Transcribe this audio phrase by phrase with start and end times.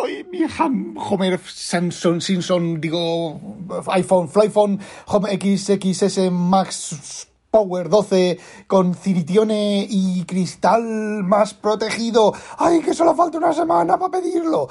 [0.00, 0.24] estoy!
[0.30, 3.40] Mi Ham, Homer Samson, Simpson, digo,
[3.88, 10.82] iPhone, Flyphone, Home XXS Max Power 12 con ciritione y cristal
[11.24, 12.32] más protegido.
[12.58, 14.68] ¡Ay, que solo falta una semana para pedirlo!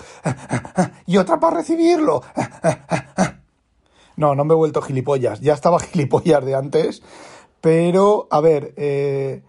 [1.05, 2.23] Y otra para recibirlo.
[4.15, 5.39] No, no me he vuelto gilipollas.
[5.39, 7.01] Ya estaba gilipollas de antes.
[7.61, 9.43] Pero, a ver, eh,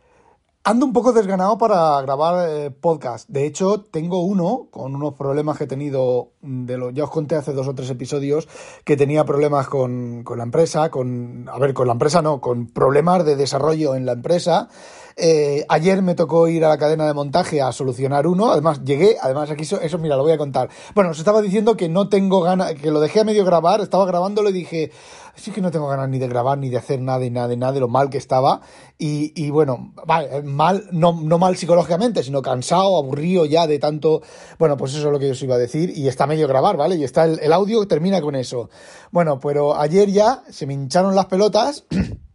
[0.70, 3.28] Ando un poco desganado para grabar eh, podcast.
[3.28, 6.28] De hecho, tengo uno con unos problemas que he tenido.
[6.42, 8.46] De lo, ya os conté hace dos o tres episodios
[8.84, 10.88] que tenía problemas con, con la empresa.
[10.88, 14.68] Con, a ver, con la empresa no, con problemas de desarrollo en la empresa.
[15.16, 18.52] Eh, ayer me tocó ir a la cadena de montaje a solucionar uno.
[18.52, 20.70] Además, llegué, además aquí eso, eso, mira, lo voy a contar.
[20.94, 24.06] Bueno, os estaba diciendo que no tengo ganas, que lo dejé a medio grabar, estaba
[24.06, 24.92] grabándolo y dije,
[25.40, 27.56] sí que no tengo ganas ni de grabar, ni de hacer nada, y nada, de
[27.56, 28.60] nada, de lo mal que estaba.
[28.98, 34.22] Y, y bueno, vale, mal, no, no mal psicológicamente, sino cansado, aburrido ya de tanto.
[34.58, 35.92] Bueno, pues eso es lo que yo os iba a decir.
[35.96, 36.96] Y está medio grabar, ¿vale?
[36.96, 38.70] Y está el, el audio termina con eso.
[39.10, 41.84] Bueno, pero ayer ya se me hincharon las pelotas.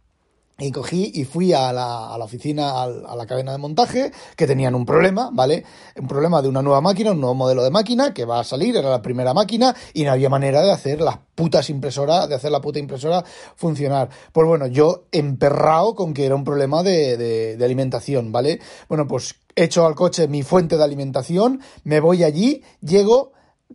[0.58, 4.46] Y cogí y fui a la, a la oficina, a la cadena de montaje, que
[4.46, 5.64] tenían un problema, ¿vale?
[6.00, 8.74] Un problema de una nueva máquina, un nuevo modelo de máquina que va a salir,
[8.74, 12.50] era la primera máquina y no había manera de hacer las putas impresoras, de hacer
[12.50, 13.22] la puta impresora
[13.54, 14.08] funcionar.
[14.32, 18.58] Pues bueno, yo emperrado con que era un problema de, de, de alimentación, ¿vale?
[18.88, 23.32] Bueno, pues echo al coche mi fuente de alimentación, me voy allí, llego,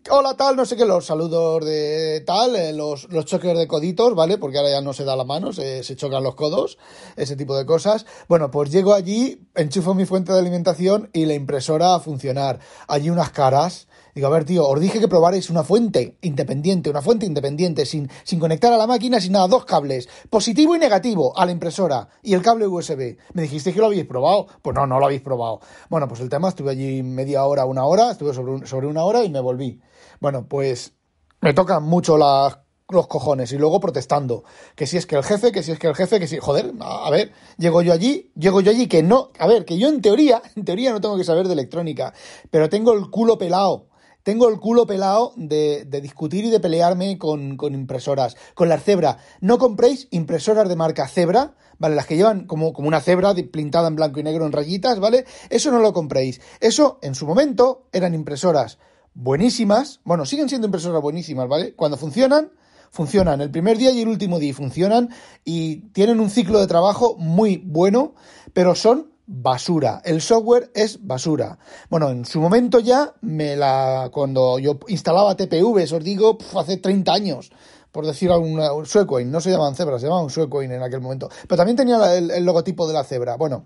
[0.09, 4.15] Hola tal, no sé qué, los saludos de tal, eh, los, los choques de coditos,
[4.15, 4.37] ¿vale?
[4.37, 6.77] Porque ahora ya no se da la mano, se, se chocan los codos,
[7.17, 8.05] ese tipo de cosas.
[8.29, 12.59] Bueno, pues llego allí, enchufo mi fuente de alimentación y la impresora a funcionar.
[12.87, 17.01] Allí unas caras, Digo, a ver, tío, os dije que probarais una fuente independiente, una
[17.01, 21.37] fuente independiente, sin, sin conectar a la máquina, sin nada, dos cables, positivo y negativo,
[21.37, 23.17] a la impresora y el cable USB.
[23.33, 24.47] Me dijisteis que lo habéis probado.
[24.61, 25.61] Pues no, no lo habéis probado.
[25.89, 29.23] Bueno, pues el tema, estuve allí media hora, una hora, estuve sobre, sobre una hora
[29.23, 29.81] y me volví.
[30.19, 30.93] Bueno, pues
[31.41, 34.43] me tocan mucho los cojones y luego protestando.
[34.75, 36.37] Que si es que el jefe, que si es que el jefe, que si.
[36.37, 39.31] Joder, a, ver, llego yo allí, llego yo allí que no.
[39.39, 42.13] A ver, que yo en teoría, en teoría no tengo que saber de electrónica,
[42.49, 43.87] pero tengo el culo pelado
[44.23, 48.35] tengo el culo pelado de, discutir y de pelearme con, con, impresoras.
[48.53, 49.17] Con las Zebra.
[49.39, 51.95] No compréis impresoras de marca Zebra, ¿vale?
[51.95, 55.25] Las que llevan como, como una cebra pintada en blanco y negro en rayitas, ¿vale?
[55.49, 56.39] Eso no lo compréis.
[56.59, 58.77] Eso, en su momento, eran impresoras
[59.13, 59.99] buenísimas.
[60.03, 61.73] Bueno, siguen siendo impresoras buenísimas, ¿vale?
[61.73, 62.51] Cuando funcionan,
[62.91, 65.09] funcionan el primer día y el último día funcionan
[65.43, 68.13] y tienen un ciclo de trabajo muy bueno,
[68.53, 70.01] pero son basura.
[70.03, 71.57] El software es basura.
[71.89, 77.13] Bueno, en su momento ya me la cuando yo instalaba TPV, os digo, hace 30
[77.13, 77.51] años,
[77.91, 81.29] por decir alguna un Suecoin, no se llamaban cebras, se llamaban Suecoin en aquel momento,
[81.47, 83.35] pero también tenía el logotipo de la cebra.
[83.37, 83.65] Bueno,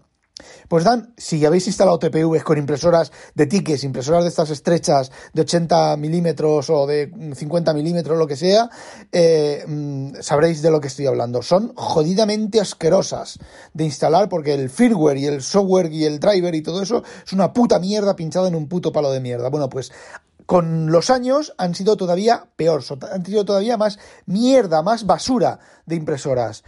[0.68, 5.42] pues Dan, si habéis instalado TPVs con impresoras de tickets, impresoras de estas estrechas de
[5.42, 8.70] 80 milímetros o de 50 milímetros, lo que sea,
[9.12, 11.42] eh, mm, sabréis de lo que estoy hablando.
[11.42, 13.40] Son jodidamente asquerosas
[13.74, 17.32] de instalar porque el firmware y el software y el driver y todo eso es
[17.32, 19.50] una puta mierda pinchada en un puto palo de mierda.
[19.50, 19.92] Bueno, pues
[20.46, 25.96] con los años han sido todavía peor, han sido todavía más mierda, más basura de
[25.96, 26.64] impresoras.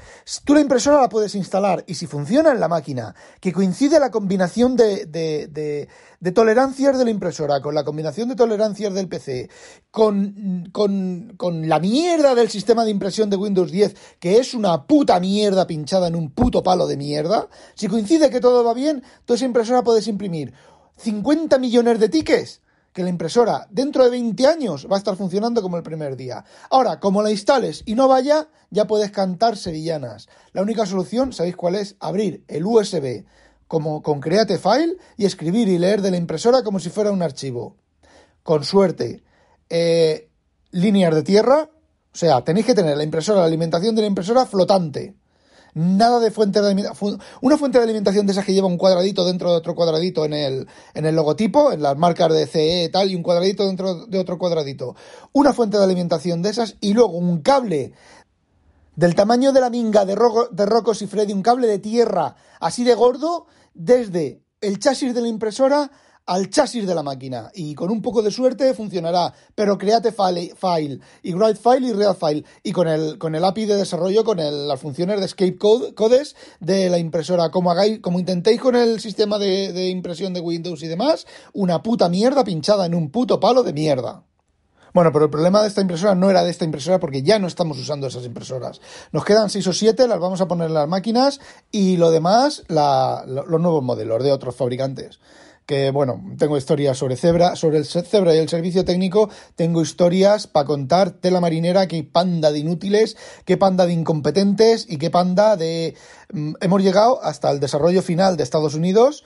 [0.45, 4.11] Tú la impresora la puedes instalar y si funciona en la máquina, que coincide la
[4.11, 5.87] combinación de, de, de,
[6.19, 9.49] de tolerancias de la impresora con la combinación de tolerancias del PC,
[9.91, 14.85] con, con, con la mierda del sistema de impresión de Windows 10, que es una
[14.85, 19.03] puta mierda pinchada en un puto palo de mierda, si coincide que todo va bien,
[19.25, 20.53] tú esa impresora puedes imprimir
[20.97, 22.61] 50 millones de tickets
[22.97, 26.43] que la impresora dentro de 20 años va a estar funcionando como el primer día.
[26.71, 30.27] Ahora, como la instales y no vaya, ya puedes cantar sevillanas.
[30.51, 31.95] La única solución, ¿sabéis cuál es?
[31.99, 33.23] Abrir el USB
[33.67, 37.21] como con Create File y escribir y leer de la impresora como si fuera un
[37.21, 37.75] archivo.
[38.41, 39.21] Con suerte.
[39.69, 40.31] Eh,
[40.71, 41.69] líneas de tierra,
[42.11, 45.13] o sea, tenéis que tener la impresora, la alimentación de la impresora flotante
[45.77, 47.19] nada de fuente de alimentación.
[47.41, 50.33] Una fuente de alimentación de esas que lleva un cuadradito dentro de otro cuadradito en
[50.33, 54.05] el, en el logotipo, en las marcas de CE y tal, y un cuadradito dentro
[54.07, 54.95] de otro cuadradito.
[55.33, 57.93] Una fuente de alimentación de esas y luego un cable
[58.95, 60.17] del tamaño de la minga de,
[60.51, 65.21] de Rocos y Freddy, un cable de tierra así de gordo, desde el chasis de
[65.21, 65.91] la impresora
[66.27, 70.53] al chasis de la máquina y con un poco de suerte funcionará, pero create file,
[70.55, 74.23] file y write file y read file y con el, con el API de desarrollo,
[74.25, 78.75] con las funciones de escape code, codes de la impresora, como hagáis, como intentéis con
[78.75, 83.09] el sistema de, de impresión de Windows y demás, una puta mierda pinchada en un
[83.09, 84.23] puto palo de mierda.
[84.93, 87.47] Bueno, pero el problema de esta impresora no era de esta impresora porque ya no
[87.47, 88.81] estamos usando esas impresoras.
[89.11, 91.39] Nos quedan 6 o 7, las vamos a poner en las máquinas
[91.71, 95.19] y lo demás, los nuevos modelos de otros fabricantes
[95.67, 100.47] que bueno, tengo historias sobre Zebra, sobre el Zebra y el servicio técnico, tengo historias
[100.47, 105.57] para contar tela marinera, qué panda de inútiles, qué panda de incompetentes y qué panda
[105.57, 105.93] de...
[106.31, 109.25] Mm, hemos llegado hasta el desarrollo final de Estados Unidos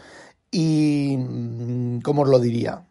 [0.50, 1.16] y...
[1.18, 2.88] Mm, ¿cómo os lo diría?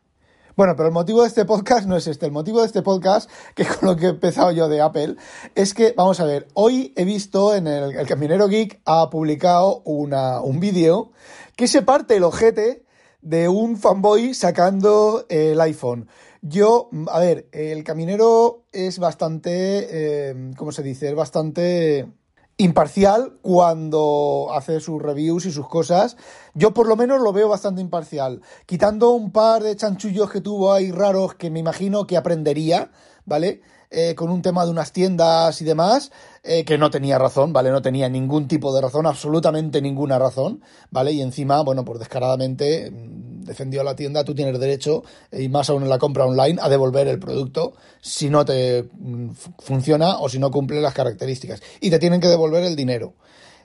[0.55, 2.26] Bueno, pero el motivo de este podcast no es este.
[2.26, 5.17] El motivo de este podcast, que con lo que he empezado yo de Apple,
[5.56, 9.82] es que, vamos a ver, hoy he visto en el, el Caminero Geek ha publicado
[9.85, 11.11] una, un vídeo
[11.56, 12.85] que se parte el ojete
[13.22, 16.08] de un fanboy sacando el iPhone.
[16.43, 21.08] Yo, a ver, el caminero es bastante, eh, ¿cómo se dice?
[21.08, 22.08] Es bastante
[22.56, 26.17] imparcial cuando hace sus reviews y sus cosas.
[26.55, 28.43] Yo por lo menos lo veo bastante imparcial.
[28.67, 32.90] Quitando un par de chanchullos que tuvo ahí raros que me imagino que aprendería,
[33.25, 33.62] ¿vale?
[33.92, 36.12] Eh, con un tema de unas tiendas y demás,
[36.44, 37.72] eh, que no tenía razón, ¿vale?
[37.72, 41.10] No tenía ningún tipo de razón, absolutamente ninguna razón, ¿vale?
[41.10, 45.02] Y encima, bueno, pues descaradamente mm, defendió a la tienda, tú tienes derecho,
[45.32, 49.31] y más aún en la compra online, a devolver el producto si no te mm,
[49.58, 51.60] funciona o si no cumple las características.
[51.81, 53.14] Y te tienen que devolver el dinero.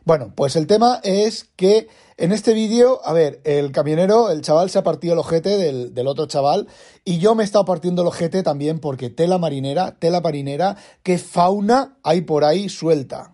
[0.05, 1.87] Bueno, pues el tema es que
[2.17, 6.07] en este vídeo, a ver, el camionero, el chaval se ha partido el ojete del,
[6.07, 6.67] otro chaval
[7.03, 11.17] y yo me he estado partiendo el ojete también porque tela marinera, tela marinera, qué
[11.17, 13.33] fauna hay por ahí suelta.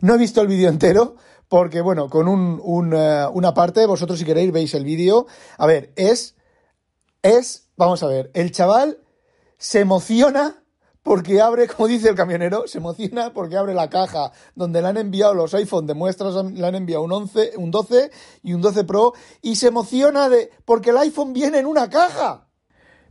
[0.00, 1.16] No he visto el vídeo entero
[1.48, 5.26] porque, bueno, con un, eh, una parte, vosotros si queréis veis el vídeo.
[5.58, 6.36] A ver, es,
[7.22, 9.00] es, vamos a ver, el chaval
[9.58, 10.63] se emociona
[11.04, 14.96] porque abre, como dice el camionero, se emociona porque abre la caja donde le han
[14.96, 18.10] enviado los iPhone de muestras, le han enviado un 11, un 12
[18.42, 22.48] y un 12 Pro y se emociona de porque el iPhone viene en una caja.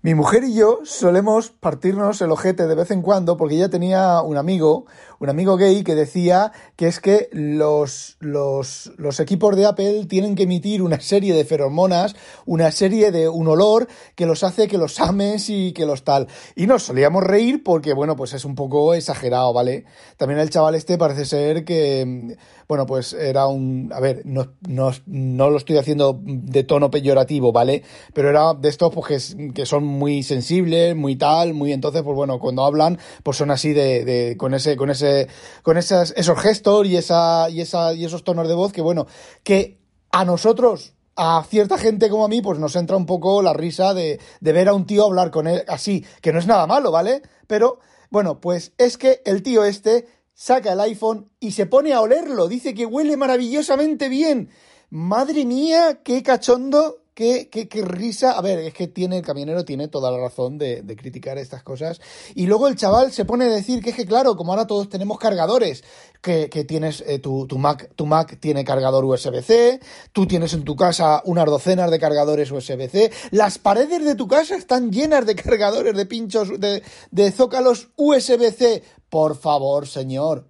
[0.01, 4.21] Mi mujer y yo solemos partirnos el ojete de vez en cuando porque ella tenía
[4.21, 4.85] un amigo,
[5.23, 10.35] un amigo gay que decía que es que los, los, los, equipos de Apple tienen
[10.35, 12.13] que emitir una serie de feromonas,
[12.45, 16.27] una serie de un olor que los hace que los ames y que los tal.
[16.57, 19.85] Y nos solíamos reír porque, bueno, pues es un poco exagerado, ¿vale?
[20.17, 22.35] También el chaval este parece ser que,
[22.67, 27.53] bueno, pues era un, a ver, no, no, no lo estoy haciendo de tono peyorativo,
[27.53, 27.83] ¿vale?
[28.13, 32.13] Pero era de estos pues que, que son muy sensibles, muy tal, muy entonces, pues
[32.13, 35.12] bueno, cuando hablan, pues son así de, de con ese, con ese,
[35.61, 39.07] con esos gestos y esa, y esa, y esos tonos de voz que bueno,
[39.43, 39.79] que
[40.11, 43.93] a nosotros, a cierta gente como a mí, pues nos entra un poco la risa
[43.93, 46.91] de, de ver a un tío hablar con él así, que no es nada malo,
[46.91, 47.21] ¿vale?
[47.47, 47.79] Pero,
[48.09, 52.47] bueno, pues es que el tío este saca el iPhone y se pone a olerlo,
[52.47, 54.49] dice que huele maravillosamente bien.
[54.89, 58.31] Madre mía, qué cachondo Qué, qué, qué, risa.
[58.31, 61.61] A ver, es que tiene, el camionero tiene toda la razón de, de, criticar estas
[61.61, 62.01] cosas.
[62.33, 64.89] Y luego el chaval se pone a decir que es que, claro, como ahora todos
[64.89, 65.83] tenemos cargadores,
[66.23, 69.79] que, que tienes eh, tu, tu, Mac, tu Mac tiene cargador USB-C,
[70.11, 74.55] tú tienes en tu casa unas docenas de cargadores USB-C, las paredes de tu casa
[74.55, 76.81] están llenas de cargadores, de pinchos, de,
[77.11, 78.83] de zócalos USB-C.
[79.09, 80.47] Por favor, señor.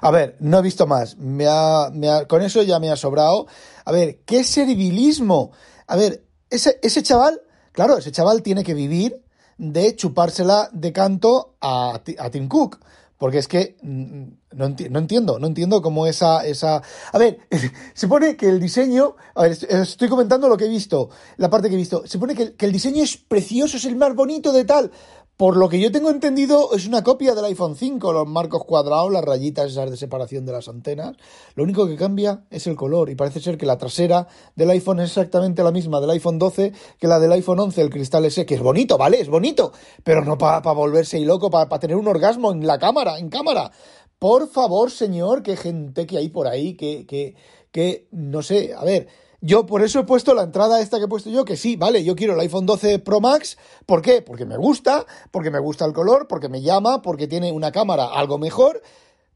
[0.00, 1.16] A ver, no he visto más.
[1.16, 3.46] Me ha, me ha, con eso ya me ha sobrado.
[3.84, 5.52] A ver, ¿qué servilismo?
[5.88, 7.40] A ver, ese, ese chaval,
[7.72, 9.22] claro, ese chaval tiene que vivir
[9.58, 12.78] de chupársela de canto a, a Tim Cook.
[13.18, 16.80] Porque es que mm, no, enti no, entiendo, no entiendo cómo esa, esa...
[17.12, 17.40] A ver,
[17.94, 19.16] se pone que el diseño...
[19.34, 22.06] A ver, estoy comentando lo que he visto, la parte que he visto.
[22.06, 24.92] Se pone que, que el diseño es precioso, es el más bonito de tal.
[25.38, 29.12] Por lo que yo tengo entendido, es una copia del iPhone 5, los marcos cuadrados,
[29.12, 31.16] las rayitas esas de separación de las antenas.
[31.54, 34.26] Lo único que cambia es el color y parece ser que la trasera
[34.56, 37.88] del iPhone es exactamente la misma del iPhone 12 que la del iPhone 11, el
[37.88, 39.20] cristal ese, que es bonito, ¿vale?
[39.20, 42.66] Es bonito, pero no para pa volverse y loco, para pa tener un orgasmo en
[42.66, 43.70] la cámara, en cámara.
[44.18, 47.36] Por favor, señor, qué gente que hay por ahí, que, que,
[47.70, 49.06] que, no sé, a ver
[49.40, 52.02] yo por eso he puesto la entrada esta que he puesto yo, que sí, vale,
[52.02, 53.56] yo quiero el iPhone 12 Pro Max.
[53.86, 54.22] ¿Por qué?
[54.22, 58.06] Porque me gusta, porque me gusta el color, porque me llama, porque tiene una cámara
[58.06, 58.82] algo mejor.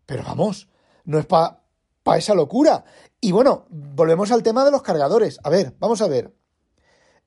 [0.07, 0.69] Pero vamos,
[1.05, 1.63] no es para
[2.03, 2.85] pa esa locura.
[3.21, 5.39] Y bueno, volvemos al tema de los cargadores.
[5.45, 6.35] A ver, vamos a ver.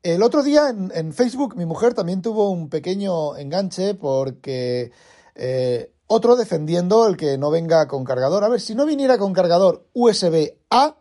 [0.03, 4.91] El otro día en, en Facebook mi mujer también tuvo un pequeño enganche porque
[5.33, 8.43] eh, otro defendiendo el que no venga con cargador.
[8.43, 10.97] A ver, si no viniera con cargador USB-A,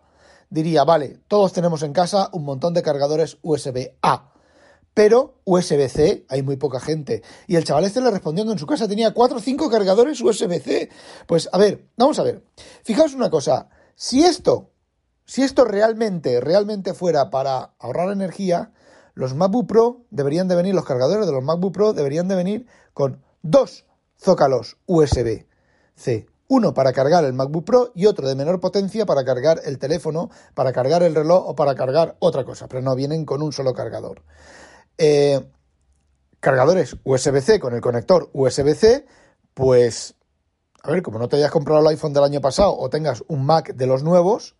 [0.54, 4.30] diría, vale, todos tenemos en casa un montón de cargadores USB-A.
[4.94, 7.22] pero USB-C, hay muy poca gente.
[7.48, 10.20] Y el chaval este le respondió que en su casa tenía 4 o 5 cargadores
[10.20, 10.88] USB-C.
[11.26, 12.44] Pues a ver, vamos a ver.
[12.84, 14.70] Fijaos una cosa, si esto,
[15.24, 18.72] si esto realmente, realmente fuera para ahorrar energía,
[19.14, 22.66] los MacBook Pro deberían de venir, los cargadores de los MacBook Pro deberían de venir
[22.92, 26.33] con dos zócalos USB-C.
[26.54, 30.30] Uno para cargar el MacBook Pro y otro de menor potencia para cargar el teléfono,
[30.54, 33.74] para cargar el reloj o para cargar otra cosa, pero no vienen con un solo
[33.74, 34.22] cargador.
[34.96, 35.50] Eh,
[36.38, 39.04] cargadores USB-C con el conector USB-C,
[39.52, 40.14] pues,
[40.84, 43.44] a ver, como no te hayas comprado el iPhone del año pasado o tengas un
[43.44, 44.54] Mac de los nuevos,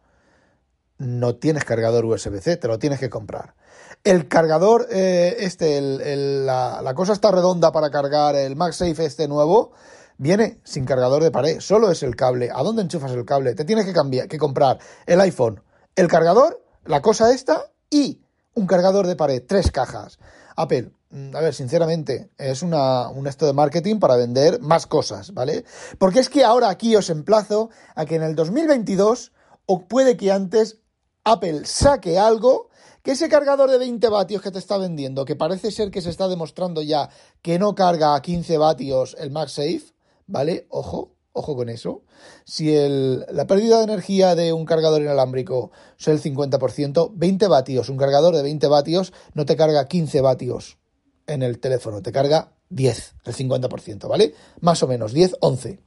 [0.98, 3.54] no tienes cargador USB-C, te lo tienes que comprar.
[4.02, 9.70] El cargador, eh, este, la, la, cosa está redonda para cargar el MagSafe este nuevo,
[10.18, 12.50] viene sin cargador de pared, solo es el cable.
[12.52, 13.54] ¿A dónde enchufas el cable?
[13.54, 15.62] Te tienes que, cambiar, que comprar el iPhone,
[15.96, 18.20] el cargador, la cosa esta y
[18.54, 20.18] un cargador de pared, tres cajas.
[20.56, 25.34] Apple, mm, a ver, sinceramente, es una, un esto de marketing para vender más cosas,
[25.34, 25.64] ¿vale?
[25.98, 29.32] Porque es que ahora aquí os emplazo a que en el 2022,
[29.66, 30.78] o puede que antes,
[31.24, 32.68] Apple saque algo
[33.02, 36.10] que ese cargador de 20 vatios que te está vendiendo, que parece ser que se
[36.10, 37.10] está demostrando ya
[37.42, 39.93] que no carga a 15 vatios el MagSafe,
[40.26, 40.66] ¿vale?
[40.70, 42.02] Ojo, ojo con eso.
[42.44, 47.88] Si el, la pérdida de energía de un cargador inalámbrico es el 50%, 20 vatios,
[47.88, 50.78] un cargador de 20 vatios no te carga 15 vatios
[51.26, 54.34] en el teléfono, te carga 10, el 50%, ¿vale?
[54.60, 55.80] Más o menos, 10, 11.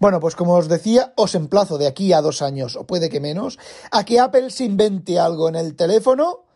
[0.00, 3.20] Bueno, pues como os decía, os emplazo de aquí a dos años, o puede que
[3.20, 3.58] menos,
[3.90, 6.47] a que Apple se invente algo en el teléfono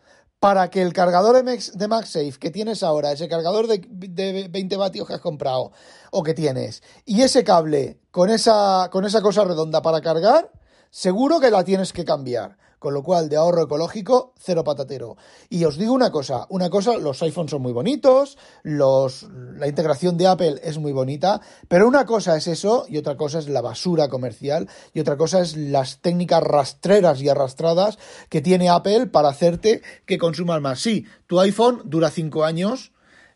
[0.43, 5.13] para que el cargador de MagSafe que tienes ahora, ese cargador de, 20 vatios que
[5.13, 5.71] has comprado
[6.11, 10.51] o que tienes, y ese cable con esa, con esa cosa redonda para cargar,
[10.89, 12.57] seguro que la tienes que cambiar.
[12.83, 15.15] Con lo cual, de ahorro ecológico, cero patatero.
[15.49, 19.25] Y os digo una cosa, una cosa, los iPhones son muy bonitos, los,
[19.55, 23.39] la integración de Apple es muy bonita, pero una cosa es eso y otra cosa
[23.39, 28.67] es la basura comercial y otra cosa es las técnicas rastreras y arrastradas que tiene
[28.67, 30.81] Apple para hacerte que consumas más.
[30.81, 32.91] Sí, tu iPhone dura cinco años,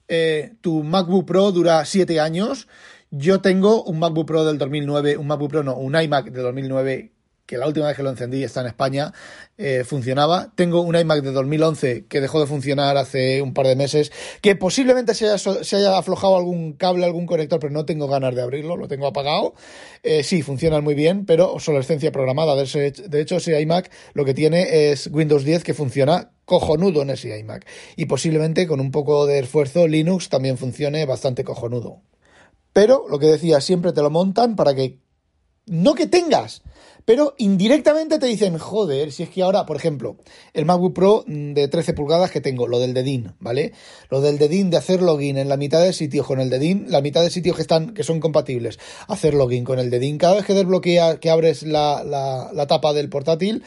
[0.10, 2.68] eh, tu MacBook Pro dura siete años,
[3.12, 7.14] yo tengo un MacBook Pro del 2009, un MacBook Pro no, un iMac de 2009
[7.48, 9.14] que la última vez que lo encendí está en España,
[9.58, 10.52] eh, funcionaba.
[10.54, 14.12] Tengo un iMac de 2011 que dejó de funcionar hace un par de meses,
[14.42, 18.76] que posiblemente se haya, aflojado algún cable, algún conector, pero no tengo ganas de abrirlo,
[18.76, 19.56] lo tengo apagado.
[20.04, 22.54] Eh, sí, funcionan muy bien, pero obsolescencia programada.
[22.56, 27.40] De hecho, ese iMac lo que tiene es Windows 10 que funciona cojonudo en ese
[27.40, 27.66] iMac.
[27.96, 32.02] Y posiblemente con un poco de esfuerzo Linux también funcione bastante cojonudo.
[32.74, 35.00] Pero lo que decía, siempre te lo montan para que
[35.68, 36.62] no que tengas,
[37.08, 40.18] pero indirectamente te dicen, joder, si es que ahora, por ejemplo,
[40.54, 43.72] el MacBook Pro de 13 pulgadas que tengo, lo del dedín, ¿vale?
[44.10, 47.00] Lo del dedín de hacer login en la mitad de sitios con el dedín, la
[47.00, 50.46] mitad de sitios que están, que son compatibles, hacer login con el dedín, cada vez
[50.46, 53.64] que desbloquea, que abres la, la, la tapa del portátil,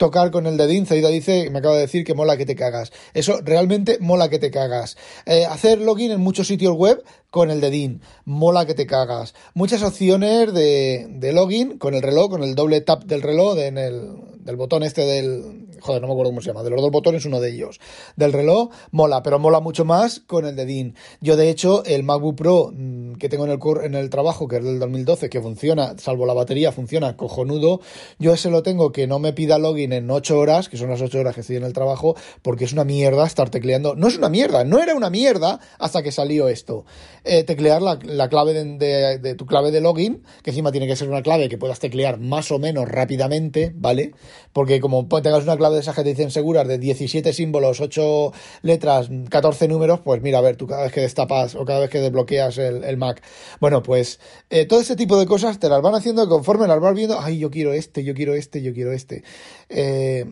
[0.00, 0.86] tocar con el dedín.
[0.86, 2.90] Zaida dice, me acaba de decir que mola que te cagas.
[3.12, 4.96] Eso realmente mola que te cagas.
[5.26, 8.02] Eh, hacer login en muchos sitios web con el dedín.
[8.24, 9.34] Mola que te cagas.
[9.54, 13.78] Muchas opciones de, de login con el reloj, con el doble tap del reloj, en
[13.78, 14.10] el,
[14.44, 15.66] del botón este del...
[15.80, 16.62] Joder, no me acuerdo cómo se llama.
[16.62, 17.80] De los dos botones, uno de ellos.
[18.14, 20.94] Del reloj, mola, pero mola mucho más con el dedín.
[21.22, 24.56] Yo, de hecho, el MacBook Pro mm, que tengo en el, en el trabajo, que
[24.56, 27.80] es del 2012, que funciona, salvo la batería, funciona cojonudo.
[28.18, 31.00] Yo ese lo tengo que no me pida login en 8 horas, que son las
[31.00, 33.94] 8 horas que estoy en el trabajo, porque es una mierda estar tecleando.
[33.94, 36.84] No es una mierda, no era una mierda hasta que salió esto.
[37.24, 41.08] Eh, teclear la, la clave de, tu clave de login, que encima tiene que ser
[41.08, 44.12] una clave que puedas teclear más o menos rápidamente, ¿vale?
[44.52, 48.32] Porque como tengas una clave de esas que te dicen seguras de 17 símbolos, 8
[48.62, 51.90] letras, 14 números, pues mira, a ver, tú cada vez que destapas o cada vez
[51.90, 53.22] que desbloqueas el, Mac.
[53.60, 56.94] Bueno, pues eh, todo ese tipo de cosas te las van haciendo conforme las vas
[56.94, 59.22] viendo, ay, yo quiero este, yo quiero este, yo quiero este.
[59.68, 60.24] Eh,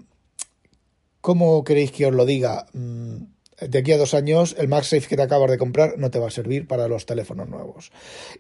[1.21, 2.66] ¿Cómo queréis que os lo diga?
[2.73, 3.25] Mm,
[3.60, 6.28] de aquí a dos años el MagSafe que te acabas de comprar no te va
[6.28, 7.90] a servir para los teléfonos nuevos.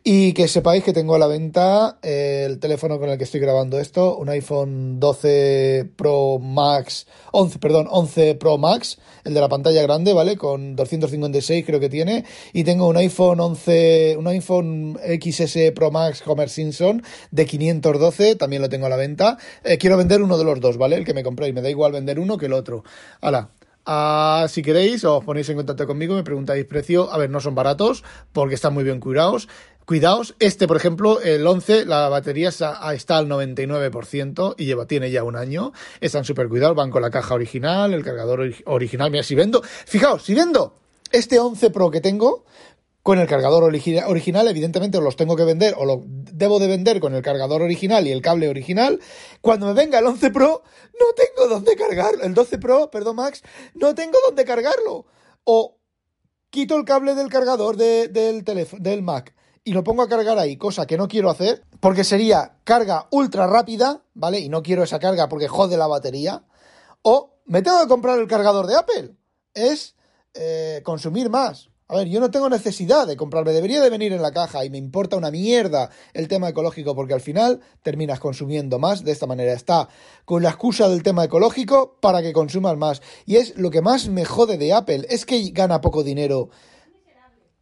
[0.04, 3.78] Y que sepáis que tengo a la venta el teléfono con el que estoy grabando
[3.80, 9.82] esto, un iPhone 12 Pro Max, 11, perdón, 11 Pro Max, el de la pantalla
[9.82, 10.36] grande, ¿vale?
[10.36, 12.24] Con 256 creo que tiene.
[12.52, 18.62] Y tengo un iPhone 11, un iPhone XS Pro Max Homer Simpson de 512, también
[18.62, 19.38] lo tengo a la venta.
[19.64, 20.96] Eh, quiero vender uno de los dos, ¿vale?
[20.96, 22.84] El que me compréis, me da igual vender uno que el otro.
[23.20, 23.50] Hala,
[23.90, 27.10] Ah, si queréis, os ponéis en contacto conmigo, me preguntáis precio.
[27.10, 28.04] A ver, no son baratos
[28.34, 29.48] porque están muy bien cuidados.
[29.86, 35.24] Cuidaos, este por ejemplo, el 11, la batería está, al 99% y lleva, tiene ya
[35.24, 35.72] un año.
[36.02, 39.10] Están súper cuidados, van con la caja original, el cargador original.
[39.10, 40.74] Mira, si vendo, fijaos, si vendo
[41.10, 42.44] este 11 Pro que tengo,
[43.08, 47.14] con el cargador original, evidentemente los tengo que vender o lo debo de vender con
[47.14, 49.00] el cargador original y el cable original.
[49.40, 50.62] Cuando me venga el 11 Pro,
[51.00, 52.22] no tengo dónde cargarlo.
[52.22, 55.06] El 12 Pro, perdón Max, no tengo dónde cargarlo.
[55.44, 55.78] O
[56.50, 59.34] quito el cable del cargador del, del Mac
[59.64, 63.46] y lo pongo a cargar ahí, cosa que no quiero hacer, porque sería carga ultra
[63.46, 64.38] rápida, ¿vale?
[64.40, 66.44] Y no quiero esa carga porque jode la batería.
[67.00, 69.16] O me tengo que comprar el cargador de Apple.
[69.54, 69.96] Es
[70.34, 71.70] eh, consumir más.
[71.90, 74.68] A ver, yo no tengo necesidad de comprarme, debería de venir en la caja y
[74.68, 79.26] me importa una mierda el tema ecológico porque al final terminas consumiendo más de esta
[79.26, 79.54] manera.
[79.54, 79.88] Está
[80.26, 83.00] con la excusa del tema ecológico para que consumas más.
[83.24, 86.50] Y es lo que más me jode de Apple, es que gana poco dinero.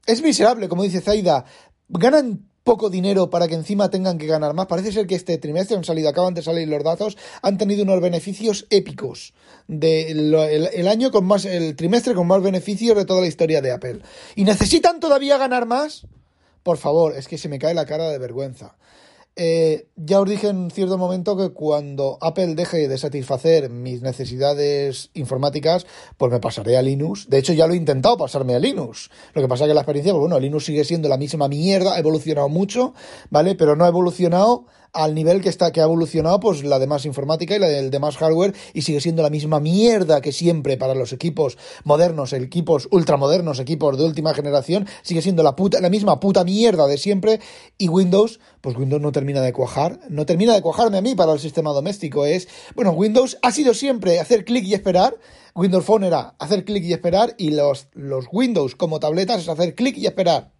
[0.06, 1.44] Es miserable, como dice Zaida.
[1.88, 4.66] Ganan poco dinero para que encima tengan que ganar más.
[4.66, 8.00] Parece ser que este trimestre han salido, acaban de salir los datos, han tenido unos
[8.00, 9.34] beneficios épicos.
[9.68, 14.00] De año con más, el trimestre con más beneficios de toda la historia de Apple.
[14.34, 16.08] ¿Y necesitan todavía ganar más?
[16.64, 18.74] Por favor, es que se me cae la cara de vergüenza.
[19.38, 25.10] Eh, ya os dije en cierto momento que cuando Apple deje de satisfacer mis necesidades
[25.12, 27.28] informáticas, pues me pasaré a Linux.
[27.28, 29.10] De hecho, ya lo he intentado pasarme a Linux.
[29.34, 31.96] Lo que pasa es que la experiencia, pues bueno, Linux sigue siendo la misma mierda,
[31.96, 32.94] ha evolucionado mucho,
[33.28, 33.54] ¿vale?
[33.54, 37.54] Pero no ha evolucionado al nivel que está que ha evolucionado pues la demás informática
[37.54, 41.12] y la del demás hardware y sigue siendo la misma mierda que siempre para los
[41.12, 46.44] equipos modernos, equipos ultramodernos, equipos de última generación, sigue siendo la puta la misma puta
[46.44, 47.40] mierda de siempre
[47.78, 51.32] y Windows, pues Windows no termina de cuajar, no termina de cuajarme a mí para
[51.32, 55.16] el sistema doméstico, es bueno, Windows ha sido siempre hacer clic y esperar
[55.54, 59.74] Windows Phone era hacer clic y esperar y los, los Windows como tabletas es hacer
[59.74, 60.55] clic y esperar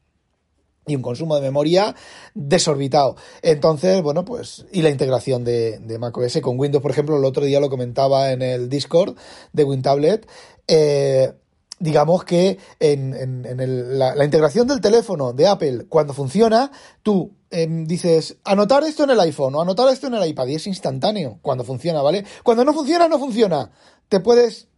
[0.87, 1.97] y un consumo de memoria
[2.35, 3.17] desorbitado.
[3.43, 7.45] Entonces, bueno, pues, y la integración de, de macOS con Windows, por ejemplo, el otro
[7.45, 9.17] día lo comentaba en el Discord
[9.53, 10.29] de WinTablet.
[10.69, 11.33] Eh,
[11.81, 16.71] digamos que en, en, la, integración del teléfono de Apple, cuando funciona,
[17.03, 20.55] tú em, dices, anotar esto en el iPhone o anotar esto en el iPad y
[20.55, 22.25] es instantáneo cuando funciona, ¿vale?
[22.45, 23.73] Cuando no funciona, no funciona.
[24.09, 24.69] Te puedes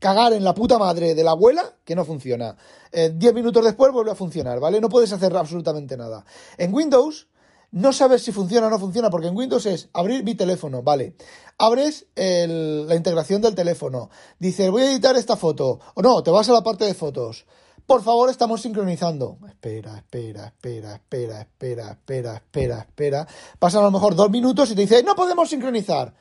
[0.00, 2.56] cagar en la puta madre de la abuela que no funciona.
[2.90, 4.80] Eh, diez minutos después vuelve a funcionar, ¿vale?
[4.80, 6.24] No puedes hacer absolutamente nada.
[6.58, 7.28] En Windows
[7.72, 11.14] no sabes si funciona o no funciona, porque en Windows es abrir mi teléfono, ¿vale?
[11.58, 14.10] Abres la integración del teléfono.
[14.40, 15.78] Dices, voy a editar esta foto.
[15.94, 17.44] O no, te vas a la parte de fotos.
[17.86, 19.38] Por favor, estamos sincronizando.
[19.46, 23.28] Espera, espera, espera, espera, espera, espera, espera, espera.
[23.58, 26.14] Pasan a lo mejor dos minutos y te dice, no podemos sincronizar.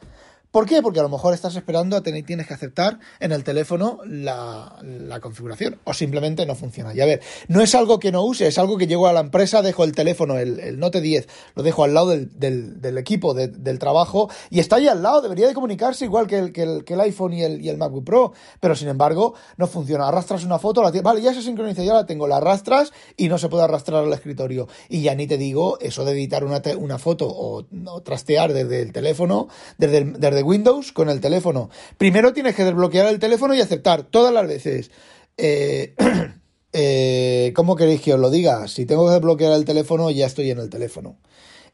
[0.52, 0.82] ¿Por qué?
[0.82, 4.80] Porque a lo mejor estás esperando a tener, tienes que aceptar en el teléfono la,
[5.22, 6.92] configuración o simplemente no funciona.
[6.94, 9.20] Y a ver, no es algo que no use, es algo que llego a la
[9.20, 14.30] empresa, dejo el teléfono, el, Note 10, lo dejo al lado del, equipo del trabajo
[14.50, 17.44] y está ahí al lado, debería de comunicarse igual que el, que el, iPhone y
[17.44, 20.08] el, y el MacBook Pro, pero sin embargo no funciona.
[20.08, 23.38] Arrastras una foto, la vale, ya se sincroniza, ya la tengo, la arrastras y no
[23.38, 24.68] se puede arrastrar al escritorio.
[24.88, 27.66] Y ya ni te digo eso de editar una, una foto o,
[28.04, 31.70] trastear desde el teléfono, desde, desde Windows con el teléfono.
[31.98, 34.92] Primero tienes que desbloquear el teléfono y aceptar todas las veces.
[35.38, 35.96] Eh,
[36.74, 38.68] eh, ¿Cómo queréis que os lo diga?
[38.68, 41.18] Si tengo que desbloquear el teléfono, ya estoy en el teléfono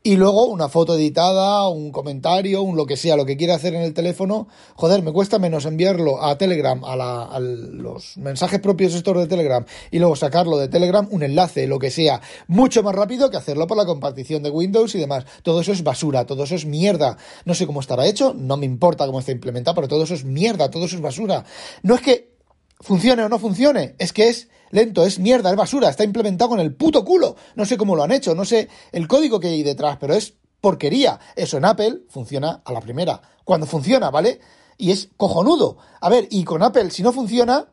[0.05, 3.73] y luego una foto editada, un comentario, un lo que sea, lo que quiera hacer
[3.73, 8.59] en el teléfono, joder, me cuesta menos enviarlo a Telegram, a, la, a los mensajes
[8.59, 12.83] propios estos de Telegram, y luego sacarlo de Telegram, un enlace, lo que sea, mucho
[12.83, 15.25] más rápido que hacerlo por la compartición de Windows y demás.
[15.41, 17.17] Todo eso es basura, todo eso es mierda.
[17.45, 20.23] No sé cómo estará hecho, no me importa cómo está implementado, pero todo eso es
[20.23, 21.45] mierda, todo eso es basura.
[21.81, 22.35] No es que
[22.79, 26.59] funcione o no funcione, es que es lento, es mierda, es basura, está implementado con
[26.59, 27.35] el puto culo.
[27.55, 30.35] No sé cómo lo han hecho, no sé el código que hay detrás, pero es
[30.61, 31.19] porquería.
[31.35, 33.21] Eso en Apple funciona a la primera.
[33.43, 34.39] Cuando funciona, ¿vale?
[34.77, 35.77] Y es cojonudo.
[36.01, 37.67] A ver, y con Apple, si no funciona,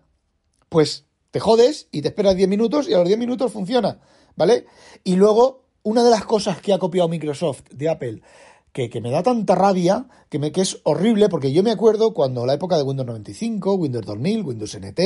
[0.69, 3.99] pues te jodes y te esperas 10 minutos y a los 10 minutos funciona,
[4.37, 4.67] ¿vale?
[5.03, 8.23] Y luego, una de las cosas que ha copiado Microsoft de Apple
[8.73, 12.47] que, me da tanta rabia, que, me, que es horrible, porque yo me acuerdo cuando
[12.47, 15.01] la época de Windows 95, Windows 2000, Windows NT,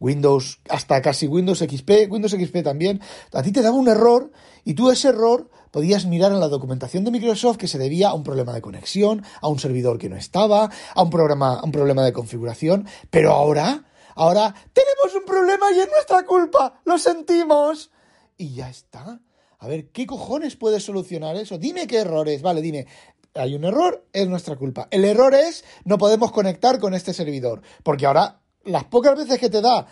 [0.00, 3.00] Windows, hasta casi Windows XP, Windows XP también,
[3.32, 4.32] a ti te daba un error
[4.64, 8.14] y tú ese error podías mirar en la documentación de Microsoft que se debía a
[8.14, 11.72] un problema de conexión, a un servidor que no estaba, a un, programa, a un
[11.72, 13.84] problema de configuración, pero ahora,
[14.16, 17.92] ahora tenemos un problema y es nuestra culpa, lo sentimos.
[18.36, 19.20] Y ya está.
[19.58, 21.58] A ver, ¿qué cojones puede solucionar eso?
[21.58, 22.42] Dime qué errores.
[22.42, 22.86] Vale, dime.
[23.34, 24.88] Hay un error, es nuestra culpa.
[24.90, 27.60] El error es no podemos conectar con este servidor.
[27.82, 29.86] Porque ahora las pocas veces que te da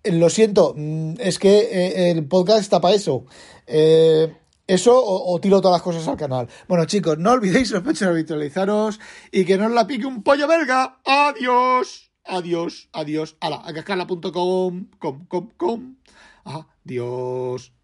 [0.04, 3.26] Eh, lo siento, mm, es que el podcast está para eso.
[3.68, 4.34] Eh,
[4.70, 6.48] eso o, tiro todas las cosas al canal.
[6.68, 9.00] Bueno, chicos, no olvidéis los habitualizaros
[9.32, 11.00] y que no os la pique un pollo belga.
[11.06, 12.12] Adiós.
[12.24, 12.90] Adiós.
[12.94, 13.36] Adiós.
[13.40, 14.86] Hala, a cascarla.com.
[15.00, 15.96] Com, com, com.
[16.46, 17.79] Adiós.